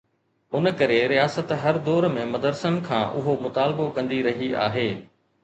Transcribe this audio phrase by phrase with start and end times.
[0.59, 4.89] ان ڪري رياست هر دور ۾ مدرسن کان اهو مطالبو ڪندي رهي آهي.